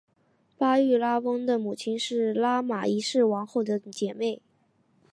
[0.57, 4.41] 巴育拉翁的母亲是拉玛一世王后的姐妹。